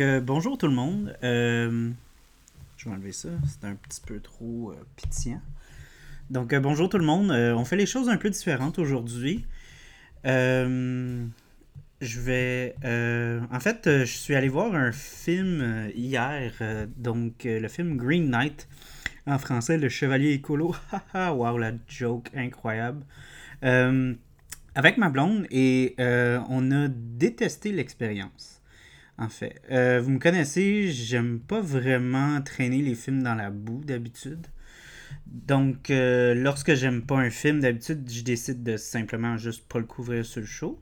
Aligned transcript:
Euh, 0.00 0.20
bonjour 0.20 0.58
tout 0.58 0.66
le 0.66 0.74
monde. 0.74 1.16
Euh, 1.22 1.90
je 2.76 2.84
vais 2.84 2.90
enlever 2.90 3.12
ça, 3.12 3.28
c'est 3.46 3.66
un 3.66 3.74
petit 3.74 4.00
peu 4.04 4.20
trop 4.20 4.72
euh. 4.72 5.34
Donc, 6.30 6.54
bonjour 6.54 6.88
tout 6.88 6.98
le 6.98 7.04
monde. 7.04 7.30
on 7.30 7.64
fait 7.64 7.76
les 7.76 7.86
choses 7.86 8.08
un 8.08 8.16
peu 8.16 8.28
différentes 8.30 8.78
aujourd'hui. 8.78 9.46
je 10.24 11.30
vais. 12.00 12.74
en 12.84 13.60
fait, 13.60 13.82
je 13.84 14.04
suis 14.04 14.34
allé 14.34 14.48
voir 14.48 14.74
un 14.74 14.92
film 14.92 15.90
hier, 15.94 16.52
donc 16.96 17.44
le 17.44 17.68
film 17.68 17.96
Green 17.96 18.28
Knight, 18.28 18.68
en 19.26 19.38
français, 19.38 19.78
Le 19.78 19.88
Chevalier 19.88 20.32
Écolo. 20.32 20.74
wow, 21.14 21.58
la 21.58 21.72
joke 21.88 22.28
incroyable. 22.34 23.02
avec 23.62 24.98
ma 24.98 25.08
blonde 25.10 25.46
et 25.50 25.94
on 25.98 26.70
a 26.72 26.88
détesté 26.88 27.72
l'expérience 27.72 28.55
en 29.18 29.28
fait. 29.28 29.62
Euh, 29.70 30.00
vous 30.00 30.10
me 30.10 30.18
connaissez, 30.18 30.90
j'aime 30.92 31.40
pas 31.40 31.60
vraiment 31.60 32.40
traîner 32.42 32.82
les 32.82 32.94
films 32.94 33.22
dans 33.22 33.34
la 33.34 33.50
boue 33.50 33.82
d'habitude. 33.84 34.46
Donc, 35.26 35.90
euh, 35.90 36.34
lorsque 36.34 36.74
j'aime 36.74 37.02
pas 37.02 37.16
un 37.16 37.30
film, 37.30 37.60
d'habitude, 37.60 38.10
je 38.10 38.22
décide 38.22 38.62
de 38.62 38.76
simplement 38.76 39.36
juste 39.36 39.66
pas 39.68 39.78
le 39.78 39.84
couvrir 39.84 40.24
sur 40.24 40.40
le 40.40 40.46
show. 40.46 40.80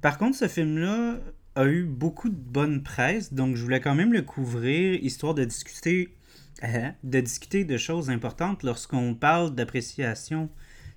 Par 0.00 0.18
contre, 0.18 0.36
ce 0.36 0.48
film-là 0.48 1.20
a 1.54 1.66
eu 1.66 1.84
beaucoup 1.84 2.28
de 2.28 2.34
bonne 2.34 2.82
presse, 2.82 3.32
donc 3.32 3.56
je 3.56 3.62
voulais 3.62 3.80
quand 3.80 3.94
même 3.94 4.12
le 4.12 4.22
couvrir, 4.22 5.02
histoire 5.02 5.34
hein, 5.34 6.94
de 7.02 7.20
discuter 7.20 7.64
de 7.64 7.76
choses 7.76 8.10
importantes 8.10 8.62
lorsqu'on 8.62 9.14
parle 9.14 9.54
d'appréciation 9.54 10.50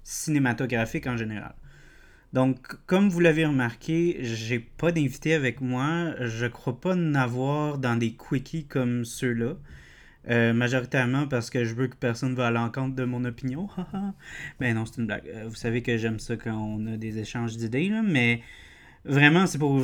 cinématographique 0.03 1.07
en 1.07 1.17
général. 1.17 1.53
Donc, 2.33 2.59
comme 2.85 3.09
vous 3.09 3.19
l'avez 3.19 3.45
remarqué, 3.45 4.17
j'ai 4.21 4.59
pas 4.59 4.91
d'invité 4.91 5.33
avec 5.33 5.61
moi. 5.61 6.13
Je 6.19 6.45
crois 6.45 6.79
pas 6.79 6.95
n'avoir 6.95 7.77
dans 7.79 7.95
des 7.95 8.15
quickies 8.15 8.65
comme 8.65 9.03
ceux-là. 9.05 9.55
Euh, 10.29 10.53
majoritairement 10.53 11.27
parce 11.27 11.49
que 11.49 11.63
je 11.63 11.73
veux 11.73 11.87
que 11.87 11.95
personne 11.95 12.35
va 12.35 12.47
à 12.47 12.51
l'encontre 12.51 12.95
de 12.95 13.03
mon 13.03 13.25
opinion. 13.25 13.67
mais 14.59 14.73
non, 14.73 14.85
c'est 14.85 14.97
une 15.01 15.07
blague. 15.07 15.27
Euh, 15.27 15.45
vous 15.47 15.55
savez 15.55 15.81
que 15.81 15.97
j'aime 15.97 16.19
ça 16.19 16.35
quand 16.35 16.55
on 16.55 16.85
a 16.85 16.97
des 16.97 17.17
échanges 17.17 17.57
d'idées, 17.57 17.91
mais 18.03 18.41
vraiment, 19.05 19.47
c'est 19.47 19.57
pour 19.57 19.81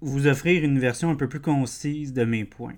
vous 0.00 0.26
offrir 0.26 0.64
une 0.64 0.78
version 0.78 1.10
un 1.10 1.14
peu 1.14 1.28
plus 1.28 1.40
concise 1.40 2.12
de 2.12 2.24
mes 2.24 2.44
points. 2.44 2.76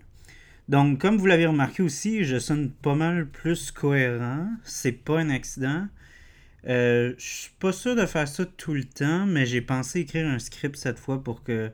Donc, 0.69 1.01
comme 1.01 1.17
vous 1.17 1.27
l'avez 1.27 1.47
remarqué 1.47 1.83
aussi, 1.83 2.25
je 2.25 2.39
sonne 2.39 2.71
pas 2.71 2.95
mal 2.95 3.27
plus 3.27 3.71
cohérent. 3.71 4.47
C'est 4.63 4.93
pas 4.93 5.19
un 5.19 5.31
accident. 5.31 5.89
Euh, 6.67 7.15
je 7.19 7.25
suis 7.25 7.51
pas 7.59 7.73
sûr 7.73 7.95
de 7.95 8.05
faire 8.07 8.27
ça 8.27 8.45
tout 8.45 8.75
le 8.75 8.85
temps, 8.85 9.27
mais 9.27 9.47
j'ai 9.47 9.61
pensé 9.61 10.01
écrire 10.01 10.27
un 10.27 10.39
script 10.39 10.77
cette 10.77 10.99
fois 10.99 11.23
pour 11.23 11.43
que, 11.43 11.71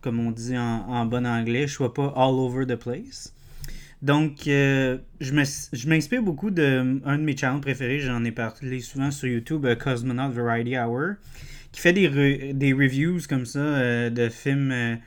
comme 0.00 0.20
on 0.20 0.30
dit 0.30 0.56
en, 0.56 1.06
bon 1.06 1.26
anglais, 1.26 1.66
je 1.66 1.72
sois 1.72 1.92
pas 1.92 2.12
all 2.16 2.34
over 2.34 2.66
the 2.66 2.76
place. 2.76 3.34
Donc, 4.00 4.48
euh, 4.48 4.98
je 5.20 5.88
m'inspire 5.88 6.22
beaucoup 6.22 6.50
de 6.50 7.00
un 7.04 7.18
de 7.18 7.22
mes 7.22 7.36
channels 7.36 7.60
préférés, 7.60 8.00
j'en 8.00 8.24
ai 8.24 8.32
parlé 8.32 8.80
souvent 8.80 9.10
sur 9.10 9.28
YouTube, 9.28 9.64
euh, 9.64 9.76
Cosmonaut 9.76 10.30
Variety 10.30 10.76
Hour, 10.76 11.14
qui 11.70 11.80
fait 11.80 11.92
des, 11.92 12.52
des 12.52 12.72
reviews 12.72 13.20
comme 13.28 13.46
ça 13.46 14.10
de 14.10 14.28
films 14.28 14.98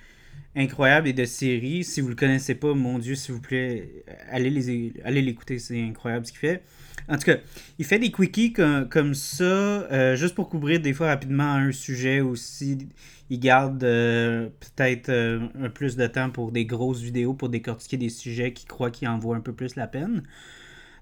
incroyables 0.56 1.08
et 1.08 1.14
de 1.14 1.26
séries. 1.26 1.84
Si 1.84 2.02
vous 2.02 2.10
le 2.10 2.16
connaissez 2.16 2.56
pas, 2.56 2.74
mon 2.74 3.00
Dieu, 3.00 3.16
s'il 3.16 3.36
vous 3.36 3.42
plaît, 3.42 4.04
allez 4.30 5.22
l'écouter, 5.22 5.60
c'est 5.60 5.82
incroyable 5.82 6.26
ce 6.26 6.32
qu'il 6.32 6.40
fait. 6.40 6.64
En 7.08 7.18
tout 7.18 7.26
cas, 7.26 7.38
il 7.78 7.86
fait 7.86 8.00
des 8.00 8.12
quickies 8.12 8.54
comme, 8.54 9.14
ça, 9.14 9.44
euh, 9.44 10.16
juste 10.16 10.34
pour 10.34 10.50
couvrir 10.50 10.80
des 10.80 10.94
fois 10.94 11.08
rapidement 11.08 11.54
un 11.54 11.72
sujet 11.72 12.22
aussi. 12.22 12.90
Il 13.30 13.40
garde 13.40 13.84
euh, 13.84 14.50
peut-être 14.60 15.10
euh, 15.10 15.48
un 15.60 15.70
plus 15.70 15.96
de 15.96 16.08
temps 16.08 16.30
pour 16.30 16.52
des 16.52 16.66
grosses 16.66 17.02
vidéos, 17.02 17.34
pour 17.34 17.50
décortiquer 17.50 17.98
des 17.98 18.10
sujets 18.10 18.54
qui 18.54 18.66
croient 18.66 18.92
qu'ils 18.92 19.08
en 19.08 19.20
vaut 19.20 19.34
un 19.34 19.40
peu 19.40 19.54
plus 19.54 19.76
la 19.76 19.88
peine. 19.88 20.24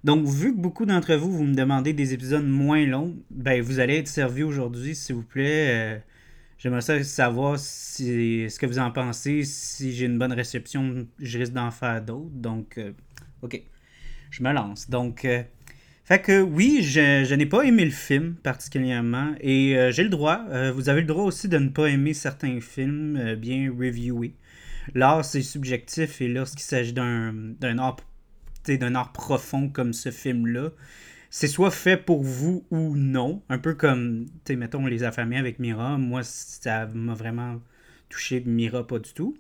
Donc, 0.04 0.26
vu 0.26 0.54
que 0.54 0.60
beaucoup 0.60 0.86
d'entre 0.86 1.16
vous, 1.16 1.32
vous 1.32 1.46
me 1.46 1.56
demandez 1.56 1.94
des 1.94 2.14
épisodes 2.14 2.46
moins 2.46 2.86
longs, 2.86 3.16
ben, 3.32 3.62
vous 3.62 3.80
allez 3.80 3.98
être 3.98 4.10
servi 4.10 4.44
aujourd'hui, 4.44 4.96
s'il 4.96 5.16
vous 5.16 5.24
plaît. 5.24 6.04
J'aimerais 6.58 7.04
savoir 7.04 7.60
si, 7.60 8.50
ce 8.50 8.58
que 8.58 8.66
vous 8.66 8.80
en 8.80 8.92
pensez. 8.92 9.44
Si 9.44 9.94
j'ai 9.94 10.06
une 10.06 10.18
bonne 10.18 10.34
réception, 10.34 11.08
je 11.20 11.40
risque 11.40 11.54
d'en 11.54 11.72
faire 11.72 12.02
d'autres. 12.02 12.30
Donc, 12.34 12.80
ok, 13.42 13.62
je 14.32 14.44
me 14.44 14.54
lance. 14.54 14.90
Donc, 14.90 15.28
fait 16.06 16.22
que 16.22 16.42
oui, 16.42 16.84
je, 16.84 17.34
n'ai 17.34 17.46
pas 17.46 17.62
aimé 17.62 17.86
le 17.86 17.92
film 17.92 18.36
particulièrement 18.36 19.36
et 19.40 19.78
euh, 19.78 19.92
j'ai 19.92 20.04
le 20.04 20.10
droit. 20.10 20.44
Euh, 20.50 20.70
vous 20.74 20.90
avez 20.90 21.00
le 21.00 21.08
droit 21.08 21.24
aussi 21.24 21.48
de 21.48 21.58
ne 21.58 21.70
pas 21.70 21.88
aimer 21.88 22.14
certains 22.14 22.60
films 22.60 23.16
euh, 23.16 23.36
bien 23.38 23.72
reviewés. 23.72 24.36
L'art, 24.96 25.24
c'est 25.24 25.42
subjectif 25.42 26.20
et 26.20 26.28
lorsqu'il 26.28 26.64
s'agit 26.64 26.92
d'un, 26.92 27.56
art, 27.78 27.96
d'un 28.68 28.96
art 28.96 29.14
profond 29.14 29.70
comme 29.70 29.94
ce 29.94 30.12
film-là, 30.12 30.72
c'est 31.36 31.48
soit 31.48 31.72
fait 31.72 31.98
pour 31.98 32.22
vous 32.22 32.64
ou 32.70 32.96
non. 32.96 33.42
Un 33.50 33.58
peu 33.58 33.74
comme, 33.74 34.28
mettons, 34.48 34.86
Les 34.86 35.02
Affamés 35.04 35.40
avec 35.40 35.58
Mira. 35.58 35.98
Moi, 35.98 36.22
ça 36.22 36.86
m'a 36.94 37.16
vraiment 37.16 37.60
touché. 38.08 38.44
Mira, 38.46 38.86
pas 38.86 39.00
du 39.00 39.14
tout. 39.14 39.36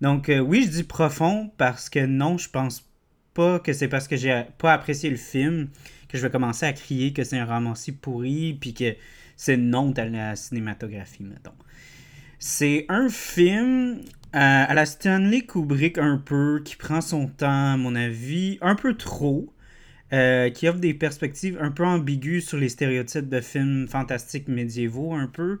Donc, 0.00 0.32
oui, 0.34 0.62
je 0.64 0.70
dis 0.70 0.84
profond 0.84 1.52
parce 1.58 1.90
que 1.90 2.06
non, 2.06 2.38
je 2.38 2.48
pense 2.48 2.90
pas 3.34 3.58
que 3.58 3.74
c'est 3.74 3.88
parce 3.88 4.08
que 4.08 4.16
j'ai 4.16 4.42
pas 4.56 4.72
apprécié 4.72 5.10
le 5.10 5.18
film 5.18 5.68
que 6.08 6.16
je 6.16 6.22
vais 6.22 6.30
commencer 6.30 6.64
à 6.64 6.72
crier 6.72 7.12
que 7.12 7.24
c'est 7.24 7.38
un 7.38 7.44
romancier 7.44 7.92
pourri, 7.92 8.56
puis 8.58 8.72
que 8.72 8.96
c'est 9.36 9.58
non 9.58 9.92
à 9.98 10.06
la 10.06 10.34
cinématographie, 10.34 11.24
mettons. 11.24 11.52
C'est 12.38 12.86
un 12.88 13.10
film 13.10 13.98
euh, 13.98 14.00
à 14.32 14.72
la 14.72 14.86
Stanley 14.86 15.42
Kubrick 15.42 15.98
un 15.98 16.16
peu, 16.16 16.62
qui 16.64 16.76
prend 16.76 17.02
son 17.02 17.26
temps, 17.26 17.74
à 17.74 17.76
mon 17.76 17.94
avis, 17.96 18.56
un 18.62 18.76
peu 18.76 18.94
trop, 18.94 19.52
euh, 20.12 20.48
qui 20.48 20.66
offre 20.68 20.78
des 20.78 20.94
perspectives 20.94 21.58
un 21.60 21.70
peu 21.70 21.84
ambiguës 21.84 22.42
sur 22.46 22.56
les 22.56 22.70
stéréotypes 22.70 23.28
de 23.28 23.42
films 23.42 23.86
fantastiques 23.88 24.48
médiévaux, 24.48 25.12
un 25.12 25.26
peu. 25.26 25.58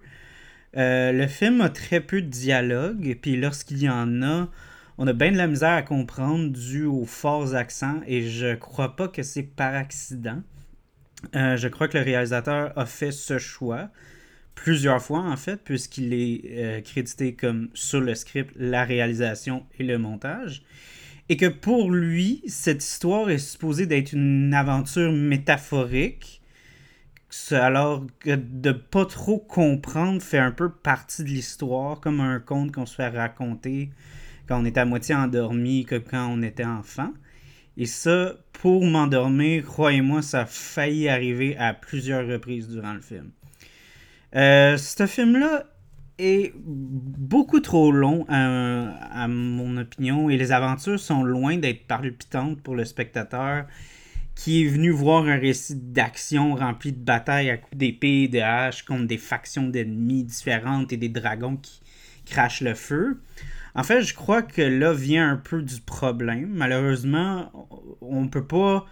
Euh, 0.76 1.12
le 1.12 1.26
film 1.26 1.60
a 1.60 1.68
très 1.68 2.00
peu 2.00 2.22
de 2.22 2.28
dialogue, 2.28 3.18
puis 3.20 3.36
lorsqu'il 3.36 3.82
y 3.82 3.90
en 3.90 4.22
a, 4.22 4.48
on 4.96 5.06
a 5.06 5.12
bien 5.12 5.32
de 5.32 5.36
la 5.36 5.46
misère 5.46 5.72
à 5.72 5.82
comprendre 5.82 6.50
dû 6.50 6.84
aux 6.84 7.04
forts 7.04 7.54
accents 7.54 8.00
et 8.06 8.22
je 8.22 8.54
crois 8.54 8.96
pas 8.96 9.08
que 9.08 9.22
c'est 9.22 9.42
par 9.42 9.74
accident. 9.74 10.42
Euh, 11.34 11.56
je 11.56 11.68
crois 11.68 11.88
que 11.88 11.98
le 11.98 12.04
réalisateur 12.04 12.72
a 12.76 12.86
fait 12.86 13.12
ce 13.12 13.38
choix 13.38 13.90
plusieurs 14.54 15.02
fois 15.02 15.20
en 15.20 15.36
fait, 15.36 15.62
puisqu'il 15.62 16.14
est 16.14 16.82
crédité 16.84 17.34
comme 17.34 17.68
sur 17.74 18.00
le 18.00 18.14
script, 18.14 18.50
la 18.56 18.84
réalisation 18.84 19.66
et 19.78 19.84
le 19.84 19.98
montage. 19.98 20.62
Et 21.28 21.36
que 21.36 21.46
pour 21.46 21.90
lui, 21.90 22.42
cette 22.46 22.82
histoire 22.82 23.28
est 23.28 23.38
supposée 23.38 23.86
d'être 23.86 24.12
une 24.12 24.54
aventure 24.54 25.12
métaphorique, 25.12 26.40
alors 27.50 28.06
que 28.20 28.34
de 28.34 28.72
pas 28.72 29.04
trop 29.04 29.38
comprendre 29.38 30.22
fait 30.22 30.38
un 30.38 30.50
peu 30.50 30.70
partie 30.70 31.24
de 31.24 31.28
l'histoire, 31.28 32.00
comme 32.00 32.20
un 32.20 32.40
conte 32.40 32.72
qu'on 32.72 32.86
se 32.86 32.94
fait 32.94 33.08
raconter 33.08 33.90
quand 34.48 34.62
on 34.62 34.64
était 34.64 34.80
à 34.80 34.86
moitié 34.86 35.14
endormi 35.14 35.84
que 35.84 35.96
quand 35.96 36.26
on 36.28 36.42
était 36.42 36.64
enfant. 36.64 37.12
Et 37.76 37.86
ça, 37.86 38.34
pour 38.54 38.84
m'endormir, 38.84 39.64
croyez-moi, 39.64 40.22
ça 40.22 40.40
a 40.40 40.46
failli 40.46 41.08
arriver 41.08 41.56
à 41.58 41.74
plusieurs 41.74 42.26
reprises 42.26 42.68
durant 42.68 42.94
le 42.94 43.00
film. 43.00 43.30
Euh, 44.34 44.76
ce 44.76 45.06
film-là 45.06 45.64
est 46.18 46.52
beaucoup 46.56 47.60
trop 47.60 47.92
long 47.92 48.26
à, 48.28 49.26
mon 49.28 49.76
opinion 49.76 50.28
et 50.30 50.36
les 50.36 50.52
aventures 50.52 50.98
sont 50.98 51.22
loin 51.22 51.56
d'être 51.56 51.86
palpitantes 51.86 52.60
pour 52.60 52.74
le 52.74 52.84
spectateur 52.84 53.66
qui 54.34 54.62
est 54.62 54.68
venu 54.68 54.90
voir 54.90 55.26
un 55.26 55.36
récit 55.36 55.74
d'action 55.74 56.54
rempli 56.54 56.92
de 56.92 56.98
batailles 56.98 57.50
à 57.50 57.56
coups 57.56 57.76
d'épée 57.76 58.22
et 58.22 58.28
de 58.28 58.38
haches 58.38 58.84
contre 58.84 59.06
des 59.06 59.18
factions 59.18 59.68
d'ennemis 59.68 60.22
différentes 60.22 60.92
et 60.92 60.96
des 60.96 61.08
dragons 61.08 61.56
qui 61.56 61.80
crachent 62.24 62.60
le 62.60 62.74
feu. 62.74 63.20
En 63.74 63.82
fait, 63.82 64.02
je 64.02 64.14
crois 64.14 64.42
que 64.42 64.62
là 64.62 64.92
vient 64.92 65.30
un 65.30 65.36
peu 65.36 65.62
du 65.62 65.80
problème. 65.80 66.50
Malheureusement, 66.54 67.50
on 68.00 68.22
ne 68.22 68.28
peut 68.28 68.46
pas 68.46 68.86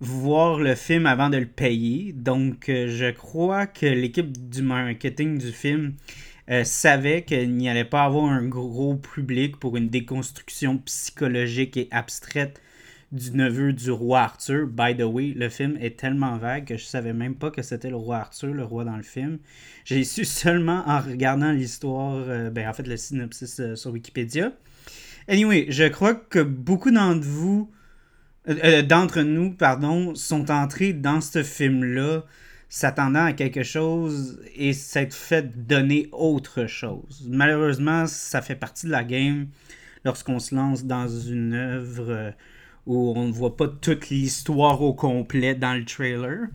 voir 0.00 0.58
le 0.58 0.74
film 0.74 1.06
avant 1.06 1.30
de 1.30 1.38
le 1.38 1.46
payer. 1.46 2.12
Donc, 2.12 2.68
euh, 2.68 2.86
je 2.88 3.10
crois 3.10 3.66
que 3.66 3.86
l'équipe 3.86 4.30
du 4.48 4.62
marketing 4.62 5.38
du 5.38 5.52
film 5.52 5.94
euh, 6.50 6.64
savait 6.64 7.22
qu'il 7.22 7.54
n'y 7.54 7.68
allait 7.68 7.84
pas 7.84 8.04
avoir 8.04 8.24
un 8.26 8.46
gros 8.46 8.96
public 8.96 9.58
pour 9.58 9.76
une 9.76 9.88
déconstruction 9.88 10.78
psychologique 10.78 11.76
et 11.76 11.88
abstraite 11.90 12.60
du 13.12 13.30
neveu 13.32 13.72
du 13.72 13.90
roi 13.90 14.20
Arthur. 14.20 14.66
By 14.66 14.96
the 14.96 15.02
way, 15.02 15.32
le 15.34 15.48
film 15.48 15.76
est 15.80 15.98
tellement 15.98 16.36
vague 16.36 16.66
que 16.66 16.76
je 16.76 16.84
savais 16.84 17.12
même 17.12 17.34
pas 17.34 17.50
que 17.50 17.62
c'était 17.62 17.90
le 17.90 17.96
roi 17.96 18.16
Arthur, 18.18 18.52
le 18.52 18.64
roi 18.64 18.84
dans 18.84 18.96
le 18.96 19.02
film. 19.02 19.38
J'ai 19.84 20.04
su 20.04 20.24
seulement 20.24 20.82
en 20.86 21.00
regardant 21.00 21.52
l'histoire, 21.52 22.24
euh, 22.28 22.50
ben 22.50 22.68
en 22.68 22.72
fait 22.72 22.86
le 22.86 22.96
synopsis 22.96 23.60
euh, 23.60 23.76
sur 23.76 23.92
Wikipédia. 23.92 24.52
Anyway, 25.28 25.66
je 25.68 25.84
crois 25.84 26.14
que 26.14 26.40
beaucoup 26.40 26.90
d'entre 26.90 27.26
vous, 27.26 27.70
euh, 28.48 28.82
d'entre 28.82 29.22
nous, 29.22 29.52
pardon, 29.52 30.14
sont 30.14 30.50
entrés 30.50 30.92
dans 30.92 31.20
ce 31.20 31.42
film-là 31.42 32.24
s'attendant 32.68 33.24
à 33.24 33.32
quelque 33.32 33.62
chose 33.62 34.40
et 34.54 34.72
s'être 34.72 35.14
fait 35.14 35.66
donner 35.66 36.08
autre 36.12 36.66
chose. 36.66 37.26
Malheureusement, 37.28 38.06
ça 38.06 38.42
fait 38.42 38.56
partie 38.56 38.86
de 38.86 38.92
la 38.92 39.04
game 39.04 39.48
lorsqu'on 40.04 40.38
se 40.38 40.54
lance 40.54 40.84
dans 40.84 41.08
une 41.08 41.54
œuvre 41.54 42.32
où 42.86 43.12
on 43.16 43.26
ne 43.26 43.32
voit 43.32 43.56
pas 43.56 43.68
toute 43.68 44.10
l'histoire 44.10 44.80
au 44.82 44.94
complet 44.94 45.54
dans 45.54 45.74
le 45.74 45.84
trailer. 45.84 46.46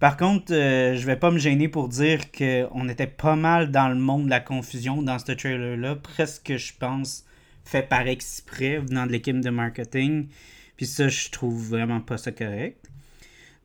Par 0.00 0.16
contre, 0.16 0.52
euh, 0.52 0.94
je 0.96 1.06
vais 1.06 1.16
pas 1.16 1.30
me 1.30 1.38
gêner 1.38 1.68
pour 1.68 1.88
dire 1.88 2.30
qu'on 2.30 2.88
était 2.88 3.08
pas 3.08 3.34
mal 3.34 3.72
dans 3.72 3.88
le 3.88 3.96
monde 3.96 4.26
de 4.26 4.30
la 4.30 4.40
confusion 4.40 5.02
dans 5.02 5.18
ce 5.18 5.32
trailer-là, 5.32 5.96
presque, 5.96 6.56
je 6.56 6.72
pense, 6.78 7.24
fait 7.64 7.82
par 7.82 8.06
exprès 8.06 8.78
venant 8.78 9.06
de 9.06 9.12
l'équipe 9.12 9.40
de 9.40 9.50
marketing. 9.50 10.28
Puis 10.76 10.86
ça, 10.86 11.08
je 11.08 11.30
trouve 11.30 11.70
vraiment 11.70 12.00
pas 12.00 12.16
ça 12.16 12.30
correct. 12.30 12.88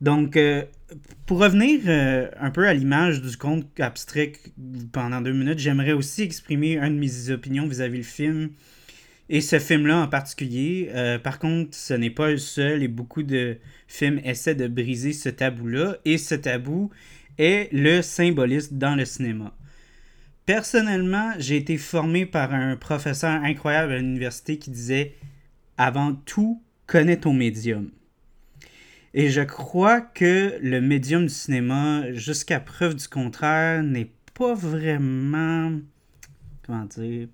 Donc, 0.04 0.36
euh, 0.36 0.66
pour 1.26 1.40
revenir 1.40 1.80
euh, 1.88 2.28
un 2.38 2.52
peu 2.52 2.68
à 2.68 2.74
l'image 2.74 3.22
du 3.22 3.38
conte 3.38 3.80
abstrait 3.80 4.34
pendant 4.92 5.22
deux 5.22 5.32
minutes, 5.32 5.60
j'aimerais 5.60 5.94
aussi 5.94 6.24
exprimer 6.24 6.76
une 6.78 6.96
de 6.96 7.00
mes 7.00 7.30
opinions 7.30 7.66
vis-à-vis 7.66 8.00
du 8.00 8.04
film 8.04 8.50
et 9.30 9.40
ce 9.40 9.60
film-là 9.60 10.00
en 10.00 10.10
particulier. 10.10 10.90
Euh, 10.94 11.20
par 11.20 11.40
contre, 11.40 11.74
ce 11.74 11.94
n'est 11.94 12.10
pas 12.10 12.32
le 12.32 12.38
seul 12.38 12.84
et 12.84 12.90
beaucoup 12.90 13.24
de 13.24 13.56
films 13.88 14.20
essaient 14.26 14.56
de 14.56 14.68
briser 14.68 15.14
ce 15.14 15.30
tabou-là. 15.30 15.96
Et 16.04 16.18
ce 16.18 16.36
tabou 16.36 16.92
est 17.38 17.70
le 17.72 18.02
symbolisme 18.02 18.78
dans 18.78 18.96
le 18.96 19.06
cinéma. 19.06 19.56
Personnellement, 20.46 21.32
j'ai 21.40 21.56
été 21.56 21.78
formé 21.78 22.26
par 22.26 22.54
un 22.54 22.76
professeur 22.76 23.42
incroyable 23.42 23.94
à 23.94 24.00
l'université 24.00 24.58
qui 24.58 24.70
disait 24.70 25.14
Avant 25.78 26.14
tout, 26.14 26.62
connais 26.88 27.22
ton 27.22 27.34
médium. 27.34 27.90
Et 29.14 29.30
je 29.30 29.42
crois 29.42 30.02
que 30.02 30.58
le 30.62 30.82
médium 30.82 31.24
du 31.24 31.34
cinéma, 31.34 32.12
jusqu'à 32.14 32.60
preuve 32.60 32.96
du 32.96 33.08
contraire, 33.08 33.84
n'est 33.84 34.12
pas 34.34 34.54
vraiment. 34.54 35.80
Comment 36.66 36.86
dire 36.86 37.28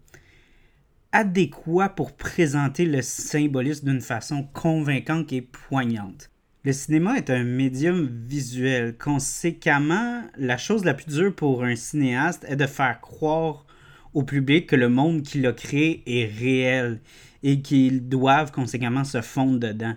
adéquat 1.11 1.89
pour 1.89 2.15
présenter 2.15 2.85
le 2.85 3.01
symbolisme 3.01 3.89
d'une 3.89 4.01
façon 4.01 4.43
convaincante 4.53 5.33
et 5.33 5.41
poignante. 5.41 6.29
Le 6.63 6.73
cinéma 6.73 7.17
est 7.17 7.29
un 7.29 7.43
médium 7.43 8.07
visuel. 8.27 8.97
Conséquemment, 8.97 10.23
la 10.37 10.57
chose 10.57 10.85
la 10.85 10.93
plus 10.93 11.07
dure 11.07 11.33
pour 11.33 11.63
un 11.63 11.75
cinéaste 11.75 12.45
est 12.47 12.57
de 12.57 12.67
faire 12.67 12.99
croire 13.01 13.65
au 14.13 14.23
public 14.23 14.67
que 14.67 14.75
le 14.75 14.89
monde 14.89 15.23
qu'il 15.23 15.45
a 15.47 15.53
créé 15.53 16.03
est 16.05 16.25
réel 16.25 16.99
et 17.43 17.61
qu'ils 17.61 18.09
doivent 18.09 18.51
conséquemment 18.51 19.03
se 19.03 19.21
fondre 19.21 19.59
dedans. 19.59 19.95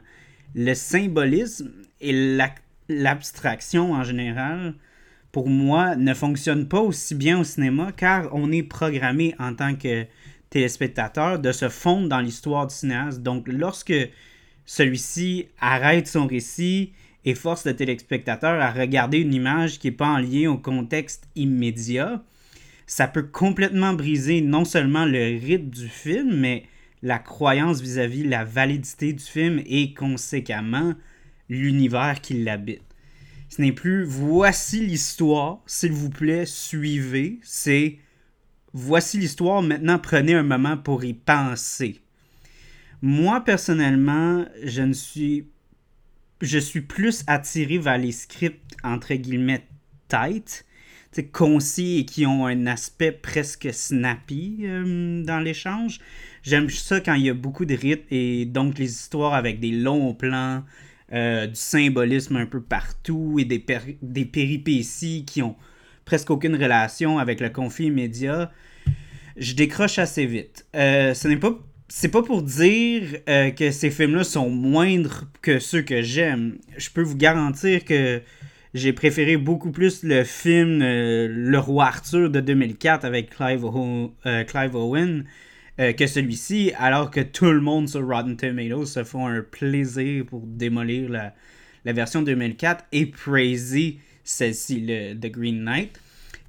Le 0.54 0.74
symbolisme 0.74 1.70
et 2.00 2.36
l'abstraction 2.88 3.92
en 3.92 4.04
général, 4.04 4.74
pour 5.30 5.48
moi, 5.48 5.96
ne 5.96 6.12
fonctionnent 6.12 6.68
pas 6.68 6.80
aussi 6.80 7.14
bien 7.14 7.40
au 7.40 7.44
cinéma 7.44 7.90
car 7.96 8.28
on 8.34 8.52
est 8.52 8.62
programmé 8.62 9.34
en 9.38 9.54
tant 9.54 9.74
que 9.74 10.04
téléspectateur 10.50 11.38
de 11.38 11.50
se 11.52 11.70
fondre 11.70 12.08
dans 12.08 12.20
l'histoire 12.20 12.66
du 12.66 12.74
cinéaste. 12.74 13.22
Donc, 13.22 13.48
lorsque 13.48 13.94
celui-ci 14.66 15.46
arrête 15.58 16.06
son 16.06 16.26
récit 16.26 16.92
et 17.24 17.34
force 17.34 17.64
le 17.64 17.74
téléspectateur 17.74 18.60
à 18.60 18.70
regarder 18.70 19.18
une 19.18 19.32
image 19.32 19.78
qui 19.78 19.86
n'est 19.86 19.96
pas 19.96 20.08
en 20.08 20.18
lien 20.18 20.50
au 20.50 20.58
contexte 20.58 21.28
immédiat, 21.34 22.22
ça 22.86 23.08
peut 23.08 23.22
complètement 23.22 23.94
briser 23.94 24.42
non 24.42 24.66
seulement 24.66 25.06
le 25.06 25.38
rythme 25.38 25.70
du 25.70 25.88
film, 25.88 26.36
mais 26.36 26.64
la 27.02 27.18
croyance 27.18 27.80
vis-à-vis 27.80 28.24
la 28.24 28.44
validité 28.44 29.12
du 29.12 29.22
film 29.22 29.60
et 29.66 29.92
conséquemment 29.94 30.94
l'univers 31.48 32.20
qui 32.20 32.42
l'habite. 32.42 32.82
Ce 33.48 33.60
n'est 33.60 33.72
plus 33.72 34.04
voici 34.04 34.80
l'histoire, 34.80 35.60
s'il 35.66 35.92
vous 35.92 36.10
plaît, 36.10 36.46
suivez, 36.46 37.38
c'est 37.42 37.98
voici 38.72 39.18
l'histoire, 39.18 39.60
maintenant 39.62 39.98
prenez 39.98 40.34
un 40.34 40.42
moment 40.42 40.78
pour 40.78 41.04
y 41.04 41.12
penser. 41.12 42.00
Moi, 43.02 43.40
personnellement, 43.44 44.46
je 44.62 44.82
ne 44.82 44.92
suis. 44.92 45.48
Je 46.40 46.58
suis 46.58 46.80
plus 46.80 47.22
attiré 47.28 47.78
vers 47.78 47.98
les 47.98 48.10
scripts 48.10 48.76
entre 48.82 49.14
guillemets 49.14 49.64
tight, 50.08 50.64
concis 51.32 51.98
et 51.98 52.04
qui 52.04 52.26
ont 52.26 52.46
un 52.46 52.66
aspect 52.66 53.12
presque 53.12 53.68
snappy 53.72 54.60
euh, 54.62 55.22
dans 55.22 55.38
l'échange. 55.38 56.00
J'aime 56.42 56.68
ça 56.70 57.00
quand 57.00 57.14
il 57.14 57.26
y 57.26 57.30
a 57.30 57.34
beaucoup 57.34 57.64
de 57.64 57.74
rythme 57.74 58.06
et 58.10 58.46
donc 58.46 58.78
les 58.78 58.90
histoires 58.90 59.34
avec 59.34 59.60
des 59.60 59.70
longs 59.70 60.12
plans, 60.12 60.64
euh, 61.12 61.46
du 61.46 61.54
symbolisme 61.54 62.36
un 62.36 62.46
peu 62.46 62.60
partout 62.60 63.36
et 63.38 63.44
des, 63.44 63.64
des 64.02 64.24
péripéties 64.24 65.24
qui 65.24 65.42
ont 65.42 65.54
presque 66.04 66.30
aucune 66.30 66.56
relation 66.56 67.18
avec 67.18 67.40
le 67.40 67.48
conflit 67.48 67.86
immédiat, 67.86 68.50
je 69.36 69.54
décroche 69.54 69.98
assez 69.98 70.26
vite. 70.26 70.66
Euh, 70.74 71.14
ce 71.14 71.28
n'est 71.28 71.36
pas 71.36 71.58
c'est 71.88 72.08
pas 72.08 72.22
pour 72.22 72.42
dire 72.42 73.02
euh, 73.28 73.50
que 73.50 73.70
ces 73.70 73.90
films-là 73.90 74.24
sont 74.24 74.48
moindres 74.48 75.24
que 75.42 75.58
ceux 75.58 75.82
que 75.82 76.00
j'aime. 76.00 76.56
Je 76.78 76.88
peux 76.88 77.02
vous 77.02 77.16
garantir 77.16 77.84
que 77.84 78.22
j'ai 78.72 78.94
préféré 78.94 79.36
beaucoup 79.36 79.70
plus 79.70 80.02
le 80.02 80.24
film 80.24 80.78
Le 80.80 81.58
Roi 81.58 81.84
Arthur 81.84 82.30
de 82.30 82.40
2004 82.40 83.04
avec 83.04 83.28
Clive, 83.30 83.66
Clive 84.46 84.74
Owen 84.74 85.26
que 85.78 86.06
celui-ci, 86.06 86.72
alors 86.78 87.10
que 87.10 87.20
tout 87.20 87.46
le 87.46 87.60
monde 87.60 87.88
sur 87.88 88.06
Rotten 88.06 88.36
Tomatoes 88.36 88.86
se 88.86 89.04
font 89.04 89.26
un 89.26 89.42
plaisir 89.42 90.26
pour 90.26 90.42
démolir 90.46 91.10
la, 91.10 91.32
version 91.92 92.22
2004 92.22 92.84
et 92.92 93.06
praiser 93.06 93.98
celle-ci, 94.22 94.80
le 94.86 95.14
The 95.14 95.32
Green 95.32 95.64
Knight. 95.64 95.98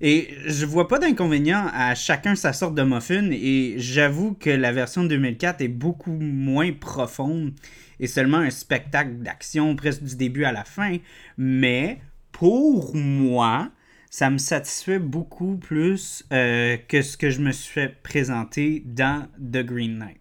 Et 0.02 0.30
je 0.46 0.66
vois 0.66 0.90
pas 0.90 1.00
d'inconvénient 1.00 1.70
à 1.74 1.96
chacun 1.96 2.36
sa 2.36 2.52
sorte 2.52 2.76
de 2.76 2.84
muffin 2.84 3.30
et 3.32 3.76
j'avoue 3.78 4.34
que 4.34 4.50
la 4.50 4.74
version 4.74 5.06
2004 5.06 5.62
est 5.62 5.70
beaucoup 5.70 6.12
moins 6.12 6.74
profonde 6.74 7.54
et 8.02 8.08
seulement 8.08 8.40
un 8.40 8.50
spectacle 8.50 9.14
d'action 9.20 9.76
presque 9.78 10.04
du 10.04 10.18
début 10.18 10.44
à 10.44 10.52
la 10.52 10.66
fin. 10.66 10.98
Mais 11.38 12.00
pour 12.34 12.94
moi, 12.96 13.70
ça 14.14 14.30
me 14.30 14.38
satisfait 14.38 15.00
beaucoup 15.00 15.58
plus 15.58 16.24
euh, 16.32 16.78
que 16.88 17.02
ce 17.02 17.18
que 17.18 17.32
je 17.32 17.42
me 17.42 17.52
suis 17.52 17.74
fait 17.74 17.96
présenter 18.04 18.84
dans 18.86 19.28
The 19.40 19.66
Green 19.66 19.98
Knight. 19.98 20.20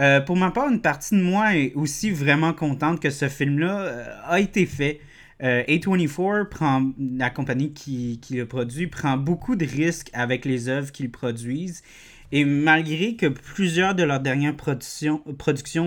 Euh, 0.00 0.20
pour 0.20 0.36
ma 0.36 0.50
part, 0.50 0.68
une 0.68 0.80
partie 0.80 1.14
de 1.14 1.22
moi 1.22 1.56
est 1.56 1.72
aussi 1.74 2.10
vraiment 2.10 2.52
contente 2.52 2.98
que 2.98 3.10
ce 3.10 3.28
film-là 3.28 3.78
euh, 3.78 4.14
a 4.26 4.40
été 4.40 4.66
fait. 4.66 4.98
Euh, 5.40 5.62
A24 5.68 6.48
prend, 6.48 6.90
la 6.98 7.30
compagnie 7.30 7.72
qui, 7.72 8.18
qui, 8.20 8.34
le 8.34 8.46
produit, 8.46 8.88
prend 8.88 9.16
beaucoup 9.16 9.54
de 9.54 9.64
risques 9.64 10.10
avec 10.12 10.44
les 10.44 10.68
œuvres 10.68 10.90
qu'ils 10.90 11.12
produisent. 11.12 11.84
Et 12.32 12.44
malgré 12.44 13.14
que 13.14 13.26
plusieurs 13.26 13.94
de 13.94 14.02
leurs 14.02 14.18
dernières 14.18 14.56
productions, 14.56 15.22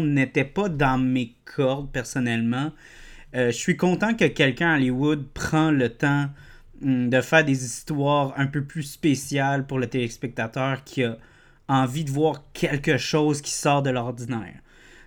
n'étaient 0.01 0.45
pas 0.45 0.69
dans 0.69 0.97
mes 0.97 1.35
cordes 1.43 1.91
personnellement, 1.91 2.71
je 3.33 3.51
suis 3.51 3.75
content 3.75 4.13
que 4.13 4.25
quelqu'un 4.25 4.71
à 4.71 4.75
Hollywood 4.77 5.25
prend 5.33 5.71
le 5.71 5.89
temps 5.89 6.29
de 6.83 7.21
faire 7.21 7.45
des 7.45 7.65
histoires 7.65 8.33
un 8.37 8.47
peu 8.47 8.63
plus 8.63 8.83
spéciales 8.83 9.65
pour 9.65 9.79
le 9.79 9.87
téléspectateur 9.87 10.83
qui 10.83 11.03
a 11.03 11.17
envie 11.67 12.03
de 12.03 12.11
voir 12.11 12.43
quelque 12.53 12.97
chose 12.97 13.41
qui 13.41 13.51
sort 13.51 13.81
de 13.81 13.89
l'ordinaire. 13.89 14.59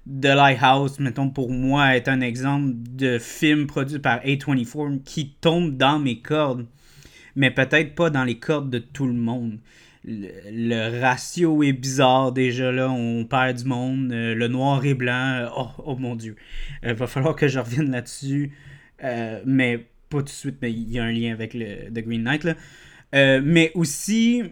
The 0.08 0.26
Lighthouse, 0.26 1.00
mettons, 1.00 1.30
pour 1.30 1.50
moi, 1.50 1.96
est 1.96 2.08
un 2.08 2.20
exemple 2.20 2.74
de 2.74 3.18
film 3.18 3.66
produit 3.66 3.98
par 3.98 4.20
A24 4.20 5.02
qui 5.02 5.30
tombe 5.40 5.76
dans 5.76 5.98
mes 5.98 6.20
cordes, 6.20 6.66
mais 7.34 7.50
peut-être 7.50 7.94
pas 7.94 8.08
dans 8.08 8.22
les 8.22 8.38
cordes 8.38 8.70
de 8.70 8.78
tout 8.78 9.06
le 9.06 9.14
monde. 9.14 9.58
Le, 10.04 11.00
ratio 11.00 11.64
est 11.64 11.72
bizarre 11.72 12.30
déjà 12.30 12.70
là, 12.70 12.88
on 12.88 13.24
perd 13.24 13.56
du 13.58 13.64
monde, 13.64 14.12
euh, 14.12 14.36
le 14.36 14.46
noir 14.46 14.84
et 14.84 14.94
blanc, 14.94 15.40
euh, 15.40 15.48
oh, 15.56 15.70
oh, 15.84 15.96
mon 15.96 16.14
dieu. 16.14 16.36
Il 16.84 16.90
euh, 16.90 16.94
va 16.94 17.08
falloir 17.08 17.34
que 17.34 17.48
je 17.48 17.58
revienne 17.58 17.90
là-dessus, 17.90 18.52
mais 19.44 19.88
pas 20.08 20.18
tout 20.18 20.24
de 20.24 20.28
suite, 20.30 20.56
mais 20.62 20.72
il 20.72 20.90
y 20.90 20.98
a 20.98 21.04
un 21.04 21.12
lien 21.12 21.32
avec 21.32 21.54
le 21.54 21.90
The 21.90 22.04
Green 22.04 22.22
Knight. 22.22 22.44
Là. 22.44 22.54
mais 23.40 23.72
aussi 23.74 24.42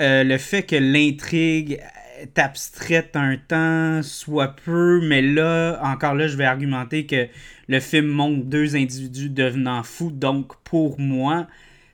le 0.00 0.36
fait 0.38 0.64
que 0.64 0.76
l'intrigue 0.76 1.80
est 2.20 2.38
abstraite 2.38 3.16
un 3.16 3.36
temps, 3.36 4.02
soit 4.02 4.56
peu, 4.64 5.00
mais 5.06 5.22
là, 5.22 5.80
encore 5.82 6.14
là, 6.14 6.26
je 6.26 6.36
vais 6.36 6.44
argumenter 6.44 7.06
que 7.06 7.28
le 7.68 7.80
film 7.80 8.06
montre 8.06 8.44
deux 8.44 8.76
individus 8.76 9.30
devenant 9.30 9.82
fous, 9.82 10.10
donc 10.10 10.56
pour 10.64 11.00
moi, 11.00 11.46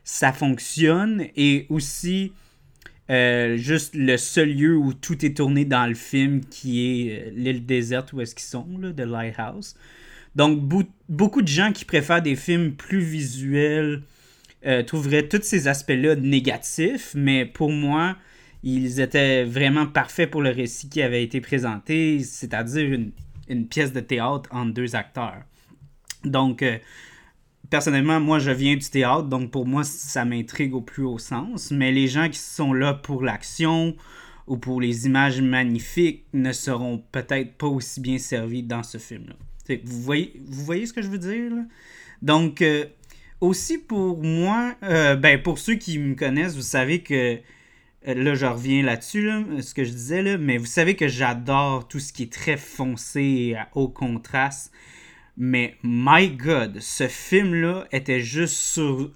ça 0.03 0.33
fonctionne. 0.33 1.27
Et 1.35 1.65
aussi, 1.69 2.33
euh, 3.09 3.57
juste 3.57 3.95
le 3.95 4.17
seul 4.17 4.49
lieu 4.49 4.75
où 4.75 4.93
tout 4.93 5.25
est 5.25 5.37
tourné 5.37 5.65
dans 5.65 5.87
le 5.87 5.95
film, 5.95 6.41
qui 6.45 7.07
est 7.07 7.27
euh, 7.27 7.31
l'île 7.33 7.65
déserte 7.65 8.13
où 8.13 8.21
est-ce 8.21 8.35
qu'ils 8.35 8.43
sont, 8.43 8.67
là, 8.79 8.91
de 8.91 9.03
Lighthouse. 9.03 9.75
Donc, 10.35 10.59
beaucoup 11.09 11.41
de 11.41 11.47
gens 11.47 11.71
qui 11.71 11.85
préfèrent 11.85 12.21
des 12.21 12.35
films 12.35 12.73
plus 12.73 13.01
visuels 13.01 14.03
euh, 14.65 14.83
trouveraient 14.83 15.27
tous 15.27 15.41
ces 15.41 15.67
aspects-là 15.67 16.15
négatifs, 16.15 17.11
mais 17.15 17.45
pour 17.45 17.71
moi, 17.71 18.15
ils 18.63 18.99
étaient 18.99 19.43
vraiment 19.43 19.87
parfaits 19.87 20.29
pour 20.29 20.41
le 20.41 20.51
récit 20.51 20.87
qui 20.89 21.01
avait 21.01 21.23
été 21.23 21.41
présenté, 21.41 22.19
c'est-à-dire 22.19 23.11
une, 23.49 23.67
pièce 23.67 23.91
de 23.91 23.99
théâtre 23.99 24.49
entre 24.53 24.73
deux 24.73 24.95
acteurs. 24.95 25.41
Donc, 26.23 26.63
personnellement, 27.71 28.19
moi, 28.19 28.37
je 28.37 28.51
viens 28.51 28.75
du 28.75 28.87
théâtre, 28.87 29.23
donc 29.23 29.49
pour 29.49 29.65
moi, 29.65 29.83
ça 29.83 30.23
m'intrigue 30.25 30.75
au 30.75 30.81
plus 30.81 31.03
haut 31.03 31.17
sens. 31.17 31.71
Mais 31.71 31.91
les 31.91 32.07
gens 32.07 32.29
qui 32.29 32.37
sont 32.37 32.73
là 32.73 32.93
pour 32.93 33.23
l'action 33.23 33.95
ou 34.45 34.57
pour 34.57 34.79
les 34.79 35.07
images 35.07 35.41
magnifiques 35.41 36.25
ne 36.33 36.51
seront 36.51 37.03
peut-être 37.11 37.53
pas 37.57 37.67
aussi 37.67 37.99
bien 37.99 38.17
servis 38.17 38.61
dans 38.61 38.83
ce 38.83 38.97
film-là. 38.97 39.35
Vous 39.85 40.01
voyez, 40.01 40.85
ce 40.85 40.93
que 40.93 41.01
je 41.01 41.07
veux 41.07 41.17
dire? 41.17 41.51
Donc, 42.21 42.61
euh, 42.61 42.85
aussi 43.39 43.77
pour 43.77 44.21
moi, 44.21 44.75
euh, 44.83 45.15
ben 45.15 45.41
pour 45.41 45.59
ceux 45.59 45.75
qui 45.75 45.97
me 45.99 46.15
connaissent, 46.15 46.55
vous 46.55 46.61
savez 46.61 47.01
que 47.01 47.39
euh, 48.07 48.13
là, 48.13 48.35
je 48.35 48.45
reviens 48.45 48.83
là-dessus, 48.83 49.29
ce 49.61 49.73
que 49.73 49.83
je 49.83 49.91
disais, 49.91 50.21
là, 50.21 50.37
mais 50.37 50.57
vous 50.57 50.65
savez 50.65 50.95
que 50.95 51.07
j'adore 51.07 51.87
tout 51.87 51.99
ce 51.99 52.13
qui 52.13 52.23
est 52.23 52.33
très 52.33 52.57
foncé 52.57 53.21
et 53.21 53.55
à 53.55 53.69
haut 53.75 53.89
contraste. 53.89 54.71
Mais 55.37 55.75
my 55.83 56.29
God, 56.29 56.79
ce 56.79 57.07
film-là 57.07 57.87
était 57.91 58.19
juste 58.19 58.55
sur 58.55 59.11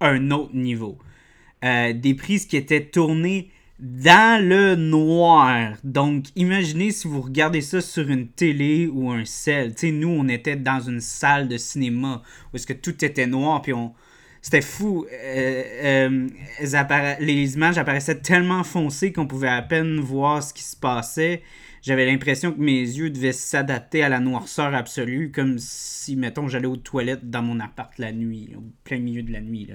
un 0.00 0.30
autre 0.30 0.54
niveau. 0.54 0.98
Des 1.62 2.14
prises 2.16 2.46
qui 2.46 2.56
étaient 2.56 2.84
tournées 2.84 3.50
dans 3.78 4.42
le 4.42 4.74
noir. 4.74 5.76
Donc, 5.84 6.26
imaginez 6.36 6.90
si 6.90 7.06
vous 7.06 7.20
regardez 7.20 7.60
ça 7.60 7.80
sur 7.80 8.08
une 8.08 8.28
télé 8.28 8.86
ou 8.86 9.10
un 9.10 9.24
sel. 9.24 9.74
Tu 9.74 9.88
sais, 9.88 9.92
nous, 9.92 10.08
on 10.08 10.28
était 10.28 10.56
dans 10.56 10.80
une 10.80 11.00
salle 11.00 11.48
de 11.48 11.56
cinéma 11.56 12.22
où 12.52 12.58
tout 12.58 13.04
était 13.04 13.26
noir, 13.26 13.62
puis 13.62 13.72
on... 13.72 13.94
C'était 14.40 14.62
fou. 14.62 15.04
Euh, 15.12 16.28
euh, 16.60 17.16
les 17.20 17.54
images 17.54 17.76
apparaissaient 17.76 18.20
tellement 18.20 18.62
foncées 18.62 19.12
qu'on 19.12 19.26
pouvait 19.26 19.48
à 19.48 19.62
peine 19.62 19.98
voir 19.98 20.42
ce 20.42 20.54
qui 20.54 20.62
se 20.62 20.76
passait 20.76 21.42
j'avais 21.82 22.06
l'impression 22.06 22.52
que 22.52 22.60
mes 22.60 22.80
yeux 22.80 23.10
devaient 23.10 23.32
s'adapter 23.32 24.02
à 24.02 24.08
la 24.08 24.20
noirceur 24.20 24.74
absolue, 24.74 25.30
comme 25.30 25.58
si, 25.58 26.16
mettons, 26.16 26.48
j'allais 26.48 26.66
aux 26.66 26.76
toilettes 26.76 27.30
dans 27.30 27.42
mon 27.42 27.60
appart 27.60 27.96
la 27.98 28.12
nuit, 28.12 28.54
au 28.56 28.62
plein 28.84 28.98
milieu 28.98 29.22
de 29.22 29.32
la 29.32 29.40
nuit. 29.40 29.68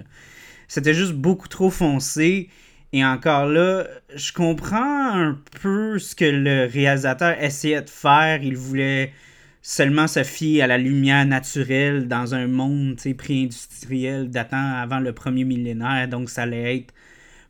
C'était 0.67 0.93
juste 0.93 1.13
beaucoup 1.13 1.47
trop 1.47 1.69
foncé. 1.69 2.49
Et 2.93 3.03
encore 3.03 3.47
là, 3.47 3.87
je 4.15 4.31
comprends 4.31 5.13
un 5.13 5.39
peu 5.61 5.97
ce 5.97 6.15
que 6.15 6.25
le 6.25 6.69
réalisateur 6.71 7.41
essayait 7.41 7.81
de 7.81 7.89
faire. 7.89 8.43
Il 8.43 8.55
voulait 8.55 9.11
seulement 9.63 10.07
se 10.07 10.23
fier 10.23 10.61
à 10.61 10.67
la 10.67 10.77
lumière 10.77 11.25
naturelle 11.25 12.07
dans 12.07 12.35
un 12.35 12.45
monde 12.47 12.99
pré-industriel 13.17 14.29
datant 14.29 14.75
avant 14.75 14.99
le 14.99 15.11
premier 15.11 15.43
millénaire. 15.43 16.07
Donc 16.07 16.29
ça 16.29 16.43
allait 16.43 16.77
être 16.77 16.93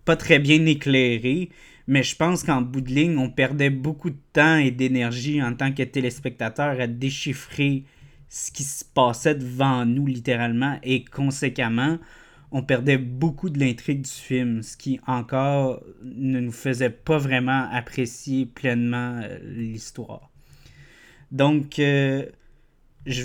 pas 0.05 0.15
très 0.15 0.39
bien 0.39 0.65
éclairé. 0.65 1.49
Mais 1.87 2.03
je 2.03 2.15
pense 2.15 2.43
qu'en 2.43 2.61
bout 2.61 2.79
de 2.79 2.91
ligne, 2.91 3.17
on 3.17 3.29
perdait 3.29 3.69
beaucoup 3.69 4.11
de 4.11 4.19
temps 4.31 4.55
et 4.55 4.71
d'énergie 4.71 5.43
en 5.43 5.53
tant 5.53 5.73
que 5.73 5.83
téléspectateur 5.83 6.79
à 6.79 6.87
déchiffrer 6.87 7.83
ce 8.29 8.49
qui 8.49 8.63
se 8.63 8.85
passait 8.85 9.35
devant 9.35 9.85
nous 9.85 10.07
littéralement 10.07 10.79
et 10.83 11.03
conséquemment, 11.03 11.99
on 12.53 12.61
perdait 12.61 12.99
beaucoup 12.99 13.49
de 13.49 13.59
l'intrigue 13.59 14.03
du 14.03 14.09
film, 14.11 14.61
ce 14.61 14.77
qui 14.77 14.99
encore 15.07 15.83
ne 16.03 16.39
nous 16.39 16.51
faisait 16.51 16.91
pas 16.91 17.17
vraiment 17.17 17.67
apprécier 17.71 18.45
pleinement 18.45 19.19
euh, 19.23 19.39
l'histoire. 19.43 20.29
Donc, 21.31 21.79
euh, 21.79 22.27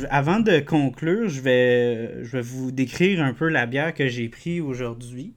avant 0.08 0.40
de 0.40 0.60
conclure, 0.60 1.28
je 1.28 1.42
vais, 1.42 2.40
vous 2.40 2.72
décrire 2.72 3.22
un 3.22 3.34
peu 3.34 3.48
la 3.48 3.66
bière 3.66 3.92
que 3.92 4.08
j'ai 4.08 4.30
prise 4.30 4.62
aujourd'hui. 4.62 5.34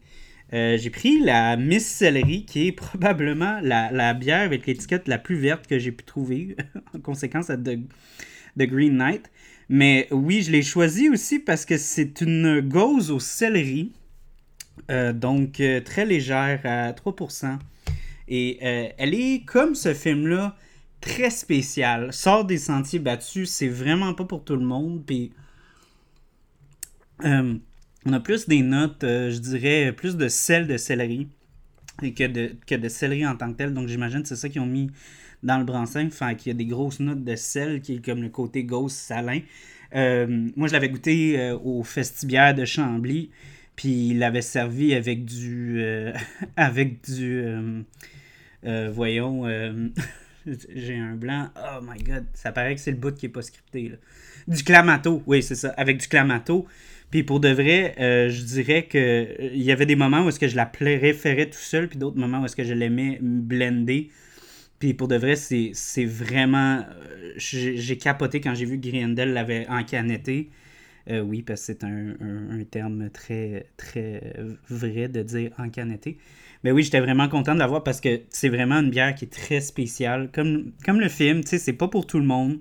Euh, 0.53 0.77
j'ai 0.77 0.89
pris 0.89 1.19
la 1.19 1.57
Miss 1.57 1.85
Celery, 1.85 2.45
qui 2.45 2.67
est 2.67 2.71
probablement 2.71 3.59
la, 3.61 4.13
bière 4.13 4.41
avec 4.41 4.67
l'étiquette 4.67 5.09
la 5.09 5.17
plus 5.17 5.35
verte 5.35 5.67
que 5.67 5.77
j'ai 5.77 5.91
pu 5.91 6.05
trouver, 6.05 6.55
en 6.95 6.99
conséquence 6.99 7.49
de, 7.49 7.81
de 8.55 8.65
Green 8.65 8.95
Knight. 8.95 9.29
Mais 9.71 10.07
oui, 10.11 10.41
je 10.41 10.51
l'ai 10.51 10.63
choisi 10.63 11.09
aussi 11.09 11.39
parce 11.39 11.65
que 11.65 11.77
c'est 11.77 12.19
une 12.19 12.59
gauze 12.59 13.09
au 13.09 13.21
céleri, 13.21 13.93
euh, 14.89 15.13
donc 15.13 15.61
euh, 15.61 15.79
très 15.79 16.05
légère 16.05 16.59
à 16.65 16.91
3%. 16.91 17.57
Et 18.27 18.59
elle 18.61 19.13
est 19.13 19.43
comme 19.45 19.75
ce 19.75 19.93
film-là, 19.93 20.55
très 21.01 21.29
spécial. 21.29 22.13
Sort 22.13 22.45
des 22.45 22.57
sentiers 22.57 22.99
battus, 22.99 23.49
c'est 23.49 23.67
vraiment 23.67 24.13
pas 24.13 24.23
pour 24.23 24.45
tout 24.45 24.55
le 24.55 24.65
monde. 24.65 25.03
Puis 25.05 25.31
on 28.05 28.13
a 28.13 28.19
plus 28.19 28.47
des 28.47 28.61
notes, 28.61 29.03
euh, 29.03 29.31
je 29.31 29.37
dirais, 29.37 29.93
plus 29.93 30.17
de 30.17 30.27
sel 30.27 30.67
de 30.67 30.77
céleri 30.77 31.27
que 31.99 32.27
de, 32.27 32.55
que 32.65 32.75
de 32.75 32.89
céleri 32.89 33.25
en 33.27 33.35
tant 33.35 33.51
que 33.51 33.57
tel. 33.57 33.73
Donc 33.73 33.87
j'imagine 33.87 34.23
que 34.23 34.27
c'est 34.27 34.35
ça 34.35 34.49
qu'ils 34.49 34.61
ont 34.61 34.65
mis 34.65 34.89
dans 35.43 35.57
le 35.57 35.63
bransin. 35.63 36.07
Enfin, 36.07 36.35
qu'il 36.35 36.51
y 36.51 36.55
a 36.55 36.57
des 36.57 36.65
grosses 36.65 36.99
notes 36.99 37.23
de 37.23 37.35
sel 37.35 37.81
qui 37.81 37.95
est 37.95 38.05
comme 38.05 38.21
le 38.21 38.29
côté 38.29 38.63
gauche 38.63 38.91
salin. 38.91 39.39
Euh, 39.95 40.49
moi, 40.55 40.67
je 40.67 40.73
l'avais 40.73 40.89
goûté 40.89 41.39
euh, 41.39 41.57
au 41.57 41.83
Festibière 41.83 42.55
de 42.55 42.65
Chambly. 42.65 43.29
Puis 43.75 44.09
il 44.09 44.19
l'avait 44.19 44.41
servi 44.41 44.93
avec 44.93 45.25
du. 45.25 45.83
avec 46.55 47.03
du. 47.03 47.43
voyons. 48.63 49.45
J'ai 50.75 50.97
un 50.97 51.15
blanc. 51.15 51.49
Oh 51.55 51.79
my 51.81 52.01
god. 52.03 52.25
Ça 52.33 52.51
paraît 52.51 52.75
que 52.75 52.81
c'est 52.81 52.91
le 52.91 52.97
bout 52.97 53.15
qui 53.15 53.27
est 53.27 53.29
pas 53.29 53.41
scripté. 53.41 53.93
Du 54.47 54.63
clamato. 54.63 55.23
Oui, 55.25 55.43
c'est 55.43 55.55
ça. 55.55 55.69
Avec 55.77 55.97
du 55.97 56.07
clamato. 56.07 56.67
Puis 57.11 57.23
pour 57.23 57.41
de 57.41 57.49
vrai, 57.49 57.93
euh, 57.99 58.29
je 58.29 58.43
dirais 58.43 58.83
que 58.83 58.97
euh, 58.97 59.49
il 59.53 59.61
y 59.61 59.71
avait 59.71 59.85
des 59.85 59.97
moments 59.97 60.25
où 60.25 60.31
je 60.31 60.55
la 60.55 60.71
référais 60.79 61.47
tout 61.47 61.59
seul, 61.59 61.89
puis 61.89 61.99
d'autres 61.99 62.17
moments 62.17 62.41
où 62.41 62.47
je 62.47 62.73
l'aimais 62.73 63.19
blender. 63.21 64.09
Puis 64.81 64.95
pour 64.95 65.07
de 65.07 65.15
vrai, 65.15 65.35
c'est 65.35 66.05
vraiment... 66.05 66.79
Euh, 66.79 67.33
j'ai 67.37 67.97
capoté 67.97 68.41
quand 68.41 68.55
j'ai 68.55 68.65
vu 68.65 68.81
que 68.81 68.89
Griendel 68.89 69.31
l'avait 69.31 69.67
encanetté. 69.69 70.49
oui, 71.07 71.43
parce 71.43 71.61
que 71.61 71.65
c'est 71.67 71.83
un, 71.83 72.15
un, 72.19 72.63
terme 72.63 73.11
très, 73.11 73.67
très 73.77 74.33
vrai 74.67 75.07
de 75.07 75.21
dire 75.21 75.51
encanetté. 75.59 76.17
Mais 76.63 76.71
oui, 76.71 76.81
j'étais 76.81 76.99
vraiment 76.99 77.29
content 77.29 77.53
de 77.53 77.59
l'avoir 77.59 77.83
parce 77.83 78.01
que 78.01 78.21
c'est 78.29 78.49
vraiment 78.49 78.79
une 78.79 78.89
bière 78.89 79.13
qui 79.13 79.25
est 79.25 79.31
très 79.31 79.61
spéciale. 79.61 80.31
Comme, 80.33 80.71
comme 80.83 80.99
le 80.99 81.09
film, 81.09 81.41
tu 81.41 81.49
sais, 81.49 81.57
c'est 81.59 81.73
pas 81.73 81.87
pour 81.87 82.07
tout 82.07 82.17
le 82.17 82.25
monde. 82.25 82.57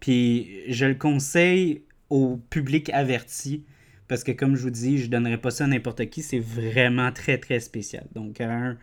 Puis 0.00 0.50
je 0.68 0.86
le 0.86 0.96
conseille 0.96 1.82
au 2.10 2.36
public 2.50 2.90
averti 2.90 3.62
parce 4.08 4.24
que 4.24 4.32
comme 4.32 4.56
je 4.56 4.62
vous 4.62 4.70
dis, 4.70 4.98
je 4.98 5.08
donnerais 5.08 5.38
pas 5.38 5.52
ça 5.52 5.64
à 5.64 5.66
n'importe 5.68 6.10
qui. 6.10 6.22
C'est 6.22 6.40
vraiment 6.40 7.12
très 7.12 7.38
très 7.38 7.60
spécial. 7.60 8.06
Donc 8.12 8.40
un, 8.40 8.76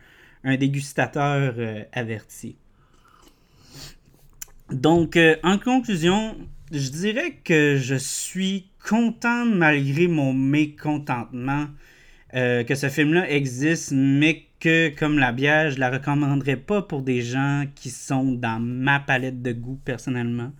un 0.44 0.56
dégustateur 0.56 1.54
euh, 1.58 1.84
averti. 1.92 2.56
Donc 4.72 5.16
euh, 5.16 5.36
en 5.42 5.58
conclusion, 5.58 6.36
je 6.72 6.88
dirais 6.90 7.38
que 7.44 7.76
je 7.76 7.94
suis 7.94 8.68
content 8.88 9.44
malgré 9.44 10.08
mon 10.08 10.32
mécontentement 10.32 11.66
euh, 12.34 12.64
que 12.64 12.74
ce 12.74 12.88
film-là 12.88 13.30
existe, 13.30 13.92
mais 13.92 14.46
que 14.60 14.88
comme 14.98 15.18
la 15.18 15.32
bière, 15.32 15.70
je 15.70 15.78
la 15.78 15.90
recommanderais 15.90 16.56
pas 16.56 16.82
pour 16.82 17.02
des 17.02 17.20
gens 17.20 17.66
qui 17.74 17.90
sont 17.90 18.32
dans 18.32 18.60
ma 18.60 19.00
palette 19.00 19.42
de 19.42 19.52
goût 19.52 19.78
personnellement. 19.84 20.52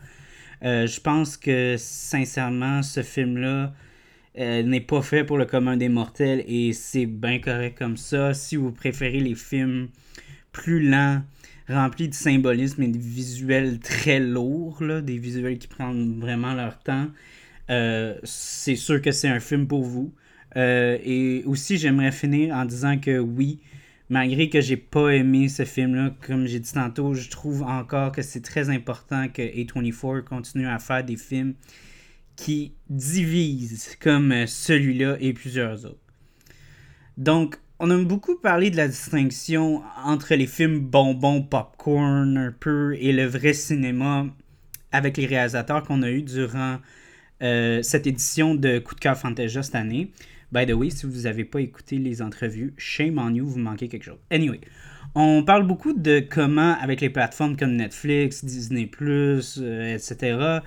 je 0.62 1.00
pense 1.00 1.37
que 1.37 1.76
sincèrement, 1.78 2.83
ce 2.83 3.02
film-là 3.02 3.73
euh, 4.38 4.62
n'est 4.62 4.81
pas 4.81 5.02
fait 5.02 5.25
pour 5.25 5.37
le 5.37 5.45
commun 5.45 5.76
des 5.76 5.90
mortels 5.90 6.42
et 6.47 6.73
c'est 6.73 7.04
bien 7.04 7.38
correct 7.38 7.76
comme 7.76 7.99
ça. 7.99 8.33
Si 8.33 8.57
vous 8.57 8.73
préférez 8.73 9.21
les 9.21 9.35
films 9.35 9.88
plus 10.52 10.88
lents, 10.88 11.23
remplis 11.69 12.09
de 12.09 12.14
symbolisme 12.14 12.83
et 12.83 12.88
de 12.88 12.99
visuels 12.99 13.78
très 13.78 14.21
lourds, 14.21 14.83
des 15.02 15.19
visuels 15.19 15.59
qui 15.59 15.69
prennent 15.69 16.21
vraiment 16.21 16.54
leur 16.54 16.78
temps, 16.78 17.09
euh, 17.71 18.19
c'est 18.25 18.76
sûr 18.76 19.00
que 19.00 19.12
c'est 19.12 19.28
un 19.28 19.40
film 19.40 19.66
pour 19.66 19.83
vous. 19.83 20.12
Euh, 20.57 20.99
et 21.02 21.42
aussi, 21.47 21.78
j'aimerais 21.78 22.12
finir 22.12 22.54
en 22.54 22.64
disant 22.64 22.99
que 22.99 23.19
oui, 23.19 23.61
malgré 24.11 24.49
que 24.49 24.61
j'ai 24.61 24.76
pas 24.76 25.11
aimé 25.11 25.49
ce 25.49 25.64
film-là, 25.64 26.14
comme 26.26 26.47
j'ai 26.47 26.61
dit 26.61 26.73
tantôt, 26.73 27.14
je 27.14 27.31
trouve 27.31 27.62
encore 27.62 28.12
que 28.12 28.23
c'est 28.23 28.42
très 28.42 28.69
important 28.69 29.28
que 29.28 29.42
A24 29.42 30.25
continue 30.25 30.66
à 30.66 30.78
faire 30.78 31.04
des 31.04 31.16
films 31.16 31.54
qui 32.37 32.73
divise 32.90 33.97
comme 34.00 34.33
euh, 34.33 34.47
celui-là 34.47 35.16
et 35.21 35.33
plusieurs 35.33 35.85
autres. 35.85 35.99
Donc, 37.16 37.59
on 37.85 37.91
a 37.91 37.99
beaucoup 38.05 38.37
parlé 38.37 38.71
de 38.71 38.77
la 38.77 38.87
distinction 38.87 39.83
entre 40.05 40.37
les 40.37 40.47
films 40.47 40.79
bonbons, 40.79 41.43
popcorn 41.43 42.37
un 42.37 42.53
peu 42.53 42.95
et 42.95 43.12
le 43.12 43.27
vrai 43.27 43.55
cinéma 43.55 44.27
avec 44.93 45.17
les 45.17 45.27
réalisateurs 45.27 45.83
qu'on 45.83 46.03
a 46.03 46.11
eu 46.11 46.23
durant 46.23 46.77
euh, 47.43 47.83
cette 47.83 48.07
édition 48.07 48.55
de 48.55 48.79
Coup 48.79 48.95
de 48.95 49.01
cœur 49.01 49.19
Fantasia 49.19 49.65
cette 49.65 49.75
année. 49.75 50.12
By 50.53 50.65
the 50.65 50.75
way, 50.75 50.91
si 50.91 51.07
vous 51.07 51.23
n'avez 51.23 51.45
pas 51.45 51.61
écouté 51.61 51.99
les 51.99 52.23
entrevues, 52.23 52.73
shame 52.77 53.19
on 53.19 53.35
you, 53.35 53.49
vous 53.49 53.59
manquez 53.59 53.89
quelque 53.89 54.05
chose. 54.05 54.21
Anyway, 54.31 54.61
on 55.17 55.43
parle 55.43 55.67
beaucoup 55.67 55.93
de 55.93 56.21
comment, 56.21 56.77
avec 56.81 57.01
les 57.01 57.11
plateformes 57.11 57.57
comme 57.57 57.75
Netflix, 57.75 58.45
Disney, 58.45 58.89
euh, 59.01 59.95
etc., 59.97 60.61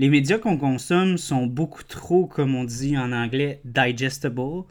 les 0.00 0.08
médias 0.08 0.38
qu'on 0.38 0.58
consomme 0.58 1.16
sont 1.16 1.46
beaucoup 1.46 1.84
trop, 1.84 2.26
comme 2.26 2.56
on 2.56 2.64
dit 2.64 2.98
en 2.98 3.12
anglais, 3.12 3.60
digestible. 3.64 4.64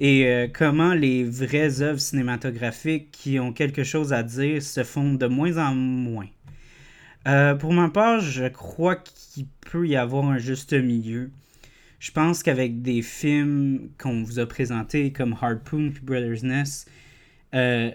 Et 0.00 0.26
euh, 0.26 0.48
comment 0.50 0.94
les 0.94 1.24
vraies 1.24 1.82
œuvres 1.82 2.00
cinématographiques 2.00 3.10
qui 3.12 3.38
ont 3.38 3.52
quelque 3.52 3.84
chose 3.84 4.14
à 4.14 4.22
dire 4.22 4.62
se 4.62 4.82
font 4.82 5.12
de 5.12 5.26
moins 5.26 5.58
en 5.58 5.74
moins? 5.74 6.28
Euh, 7.28 7.54
pour 7.54 7.74
ma 7.74 7.90
part, 7.90 8.20
je 8.20 8.48
crois 8.48 8.96
qu'il 8.96 9.46
peut 9.70 9.86
y 9.86 9.96
avoir 9.96 10.24
un 10.24 10.38
juste 10.38 10.72
milieu. 10.72 11.30
Je 11.98 12.12
pense 12.12 12.42
qu'avec 12.42 12.80
des 12.80 13.02
films 13.02 13.90
qu'on 13.98 14.22
vous 14.22 14.38
a 14.38 14.46
présentés 14.46 15.12
comme 15.12 15.36
Harpoon 15.38 15.88
et 15.88 16.00
Brothers 16.02 16.44
Nest, 16.44 16.90
euh, 17.54 17.90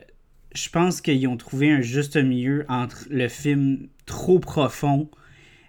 je 0.53 0.69
pense 0.69 1.01
qu'ils 1.01 1.27
ont 1.27 1.38
trouvé 1.38 1.71
un 1.71 1.81
juste 1.81 2.17
milieu 2.17 2.65
entre 2.69 3.07
le 3.09 3.27
film 3.27 3.88
trop 4.05 4.38
profond 4.38 5.09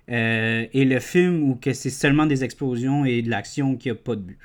et 0.08 0.84
le 0.84 1.00
film 1.00 1.42
où 1.50 1.58
c'est 1.64 1.90
seulement 1.90 2.26
des 2.26 2.44
explosions 2.44 3.04
et 3.04 3.22
de 3.22 3.30
l'action 3.30 3.74
qui 3.74 3.90
a 3.90 3.94
pas 3.96 4.14
de 4.14 4.20
but. 4.20 4.38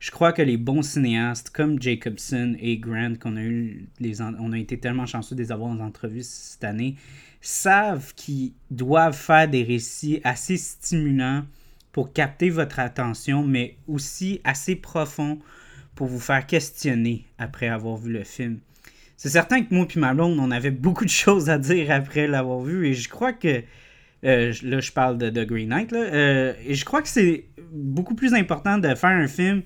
Je 0.00 0.10
crois 0.10 0.32
que 0.32 0.40
les 0.40 0.56
bons 0.56 0.80
cinéastes 0.80 1.50
comme 1.50 1.80
Jacobson 1.80 2.56
et 2.58 2.78
Grant, 2.78 3.16
qu'on 3.20 3.36
a 3.36 3.42
eu 3.42 3.86
les 4.00 4.22
on 4.22 4.50
a 4.52 4.58
été 4.58 4.80
tellement 4.80 5.04
chanceux 5.04 5.36
de 5.36 5.42
les 5.42 5.52
avoir 5.52 5.70
en 5.70 5.78
entrevue 5.78 6.22
cette 6.22 6.64
année, 6.64 6.96
savent 7.42 8.14
qu'ils 8.14 8.54
doivent 8.70 9.16
faire 9.16 9.46
des 9.46 9.62
récits 9.62 10.22
assez 10.24 10.56
stimulants 10.56 11.44
pour 11.92 12.14
capter 12.14 12.48
votre 12.48 12.78
attention, 12.78 13.46
mais 13.46 13.76
aussi 13.88 14.40
assez 14.42 14.74
profond 14.74 15.38
pour 15.94 16.06
vous 16.06 16.18
faire 16.18 16.46
questionner 16.46 17.26
après 17.36 17.68
avoir 17.68 17.98
vu 17.98 18.10
le 18.10 18.24
film. 18.24 18.60
C'est 19.18 19.28
certain 19.28 19.62
que 19.62 19.74
moi 19.74 19.86
et 19.94 19.98
ma 19.98 20.14
blonde, 20.14 20.38
on 20.40 20.50
avait 20.50 20.70
beaucoup 20.70 21.04
de 21.04 21.10
choses 21.10 21.50
à 21.50 21.58
dire 21.58 21.90
après 21.90 22.26
l'avoir 22.26 22.60
vu, 22.60 22.86
et 22.86 22.94
je 22.94 23.10
crois 23.10 23.34
que 23.34 23.62
euh, 24.24 24.52
là, 24.62 24.80
je 24.80 24.92
parle 24.92 25.18
de, 25.18 25.44
Green 25.44 25.68
Knight. 25.68 25.92
Là, 25.92 26.00
euh, 26.00 26.52
et 26.66 26.74
je 26.74 26.84
crois 26.84 27.02
que 27.02 27.08
c'est 27.08 27.46
beaucoup 27.72 28.14
plus 28.14 28.34
important 28.34 28.78
de 28.78 28.94
faire 28.94 29.10
un 29.10 29.28
film 29.28 29.62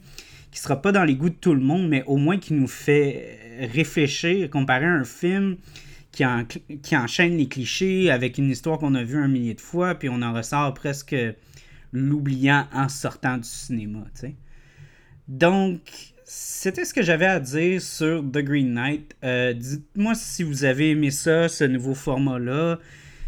qui 0.50 0.60
sera 0.60 0.80
pas 0.80 0.92
dans 0.92 1.04
les 1.04 1.16
goûts 1.16 1.30
de 1.30 1.34
tout 1.34 1.54
le 1.54 1.60
monde, 1.60 1.88
mais 1.88 2.04
au 2.06 2.16
moins 2.16 2.38
qui 2.38 2.54
nous 2.54 2.68
fait 2.68 3.38
réfléchir 3.72 4.48
comparé 4.50 4.84
à 4.84 4.92
un 4.92 5.04
film 5.04 5.56
qui, 6.12 6.24
qui 6.82 6.96
enchaîne 6.96 7.36
les 7.36 7.48
clichés 7.48 8.10
avec 8.10 8.38
une 8.38 8.50
histoire 8.50 8.78
qu'on 8.78 8.94
a 8.94 9.02
vue 9.02 9.18
un 9.18 9.28
millier 9.28 9.54
de 9.54 9.60
fois, 9.60 9.96
puis 9.96 10.08
on 10.08 10.22
en 10.22 10.32
ressort 10.32 10.72
presque 10.74 11.16
l'oubliant 11.92 12.66
en 12.72 12.88
sortant 12.88 13.38
du 13.38 13.48
cinéma. 13.48 14.04
Donc, 15.26 15.80
c'était 16.24 16.84
ce 16.84 16.94
que 16.94 17.02
j'avais 17.02 17.26
à 17.26 17.40
dire 17.40 17.80
sur 17.80 18.22
The 18.22 18.38
Green 18.38 18.74
Knight. 18.74 19.14
Euh, 19.24 19.52
dites-moi 19.52 20.14
si 20.14 20.42
vous 20.42 20.64
avez 20.64 20.90
aimé 20.90 21.10
ça, 21.10 21.48
ce 21.48 21.64
nouveau 21.64 21.94
format-là. 21.94 22.78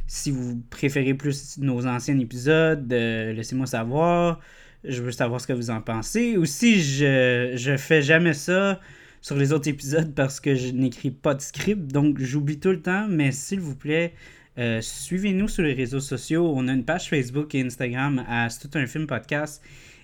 Si 0.07 0.31
vous 0.31 0.63
préférez 0.71 1.15
plus 1.15 1.59
nos 1.59 1.87
anciens 1.87 2.19
épisodes, 2.19 2.93
euh, 2.93 3.33
laissez-moi 3.33 3.67
savoir. 3.67 4.41
Je 4.85 5.03
veux 5.03 5.11
savoir 5.11 5.41
ce 5.41 5.47
que 5.47 5.53
vous 5.53 5.71
en 5.71 5.81
pensez. 5.81 6.37
Ou 6.37 6.45
si 6.45 6.81
je, 6.81 7.53
je 7.57 7.77
fais 7.77 8.03
jamais 8.03 8.35
ça 8.35 8.81
sur 9.21 9.37
les 9.37 9.53
autres 9.53 9.69
épisodes 9.69 10.15
parce 10.15 10.39
que 10.39 10.55
je 10.55 10.69
n'écris 10.69 11.11
pas 11.11 11.35
de 11.35 11.41
script, 11.41 11.93
donc 11.93 12.21
j'oublie 12.21 12.61
tout 12.61 12.71
le 12.71 12.81
temps. 12.81 13.09
Mais 13.09 13.33
s'il 13.33 13.61
vous 13.61 13.75
plaît, 13.75 14.15
euh, 14.59 14.81
suivez-nous 14.81 15.49
sur 15.49 15.65
les 15.65 15.75
réseaux 15.75 16.01
sociaux. 16.01 16.53
On 16.55 16.69
a 16.69 16.73
une 16.73 16.85
page 16.85 17.09
Facebook 17.09 17.55
et 17.55 17.63
Instagram 17.63 18.25
à 18.29 18.49
C'est 18.49 18.69
tout 18.69 18.79
un 18.79 18.87
film 18.87 19.07
podcast. 19.07 19.63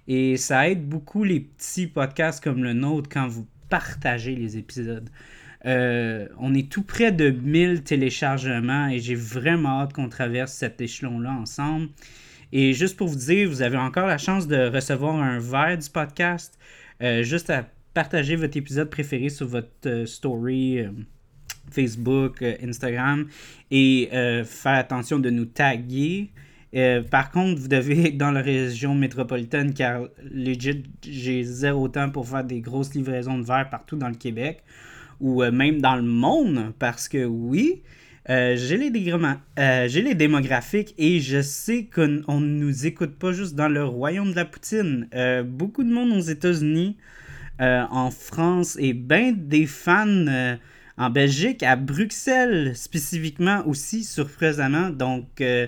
Et 0.08 0.36
ça 0.36 0.68
aide 0.68 0.88
beaucoup 0.88 1.22
les 1.22 1.40
petits 1.40 1.86
podcasts 1.86 2.42
comme 2.42 2.64
le 2.64 2.72
nôtre 2.72 3.08
quand 3.08 3.28
vous 3.28 3.46
partagez 3.68 4.34
les 4.34 4.58
épisodes. 4.58 5.08
Euh, 5.64 6.26
on 6.38 6.54
est 6.54 6.70
tout 6.70 6.82
près 6.82 7.12
de 7.12 7.30
1000 7.30 7.82
téléchargements 7.82 8.88
et 8.88 8.98
j'ai 8.98 9.14
vraiment 9.14 9.80
hâte 9.80 9.92
qu'on 9.92 10.08
traverse 10.08 10.52
cet 10.52 10.80
échelon-là 10.80 11.32
ensemble. 11.32 11.88
Et 12.52 12.72
juste 12.72 12.96
pour 12.96 13.08
vous 13.08 13.16
dire, 13.16 13.48
vous 13.48 13.62
avez 13.62 13.78
encore 13.78 14.06
la 14.06 14.18
chance 14.18 14.46
de 14.46 14.68
recevoir 14.68 15.16
un 15.16 15.38
verre 15.38 15.78
du 15.78 15.88
podcast. 15.88 16.58
Euh, 17.02 17.22
juste 17.22 17.48
à 17.50 17.66
partager 17.94 18.36
votre 18.36 18.56
épisode 18.56 18.90
préféré 18.90 19.28
sur 19.28 19.46
votre 19.46 20.04
story 20.06 20.84
Facebook, 21.70 22.42
euh, 22.42 22.56
Instagram 22.62 23.26
et 23.70 24.08
euh, 24.12 24.44
faire 24.44 24.74
attention 24.74 25.18
de 25.18 25.30
nous 25.30 25.46
taguer. 25.46 26.30
Euh, 26.74 27.02
par 27.02 27.30
contre, 27.30 27.60
vous 27.60 27.68
devez 27.68 28.08
être 28.08 28.16
dans 28.16 28.30
la 28.30 28.40
région 28.40 28.94
métropolitaine 28.94 29.74
car 29.74 30.02
legit, 30.22 30.84
j'ai 31.02 31.44
zéro 31.44 31.88
temps 31.88 32.10
pour 32.10 32.28
faire 32.28 32.44
des 32.44 32.60
grosses 32.60 32.94
livraisons 32.94 33.38
de 33.38 33.44
verre 33.44 33.68
partout 33.70 33.96
dans 33.96 34.08
le 34.08 34.14
Québec 34.14 34.62
ou 35.22 35.42
même 35.50 35.80
dans 35.80 35.96
le 35.96 36.02
monde 36.02 36.74
parce 36.78 37.08
que 37.08 37.24
oui, 37.24 37.82
j'ai 38.28 38.76
les, 38.76 38.90
les, 38.90 40.14
démographiques 40.14 40.94
et 40.98 41.20
je 41.20 41.40
sais 41.40 41.86
qu'on 41.86 42.40
ne 42.40 42.58
nous 42.58 42.86
écoute 42.86 43.16
pas 43.18 43.32
juste 43.32 43.54
dans 43.54 43.68
le 43.68 43.84
royaume 43.84 44.32
de 44.32 44.36
la 44.36 44.44
poutine. 44.44 45.08
beaucoup 45.46 45.84
de 45.84 45.90
monde 45.90 46.12
aux 46.12 46.20
États-Unis, 46.20 46.98
en 47.58 48.10
France 48.10 48.76
et 48.78 48.92
bien 48.92 49.32
des 49.32 49.66
fans 49.66 50.58
en 50.96 51.10
Belgique, 51.10 51.62
à 51.62 51.76
Bruxelles 51.76 52.76
spécifiquement 52.76 53.62
aussi, 53.66 54.04
surprenamment. 54.04 54.90
Donc, 54.90 55.40
euh, 55.40 55.66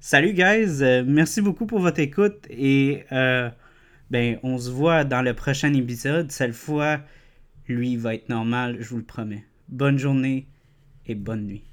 salut 0.00 0.32
guys, 0.32 0.82
euh, 0.82 1.04
merci 1.06 1.40
beaucoup 1.40 1.66
pour 1.66 1.78
votre 1.78 2.00
écoute 2.00 2.46
et 2.50 3.04
euh, 3.12 3.48
ben, 4.10 4.38
on 4.42 4.58
se 4.58 4.70
voit 4.70 5.04
dans 5.04 5.22
le 5.22 5.32
prochain 5.34 5.72
épisode. 5.74 6.30
Cette 6.32 6.54
fois, 6.54 7.00
lui 7.68 7.96
va 7.96 8.14
être 8.14 8.28
normal, 8.28 8.76
je 8.80 8.88
vous 8.90 8.98
le 8.98 9.04
promets. 9.04 9.44
Bonne 9.68 9.98
journée 9.98 10.46
et 11.06 11.14
bonne 11.14 11.46
nuit. 11.46 11.64